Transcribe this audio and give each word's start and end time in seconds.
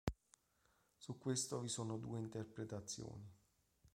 Su 0.97 1.19
questo 1.19 1.59
vi 1.59 1.67
sono 1.67 1.95
due 1.95 2.17
interpretazioni. 2.17 3.31